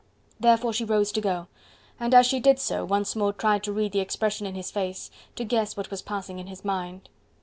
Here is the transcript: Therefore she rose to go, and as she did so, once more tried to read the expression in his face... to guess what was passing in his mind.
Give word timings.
Therefore 0.39 0.73
she 0.73 0.83
rose 0.83 1.11
to 1.11 1.21
go, 1.21 1.45
and 1.99 2.15
as 2.15 2.25
she 2.25 2.39
did 2.39 2.57
so, 2.57 2.83
once 2.83 3.15
more 3.15 3.31
tried 3.31 3.61
to 3.65 3.71
read 3.71 3.91
the 3.91 3.99
expression 3.99 4.47
in 4.47 4.55
his 4.55 4.71
face... 4.71 5.11
to 5.35 5.43
guess 5.45 5.77
what 5.77 5.91
was 5.91 6.01
passing 6.01 6.39
in 6.39 6.47
his 6.47 6.65
mind. 6.65 7.07